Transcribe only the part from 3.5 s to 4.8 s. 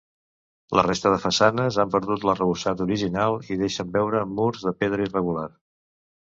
deixen veure murs de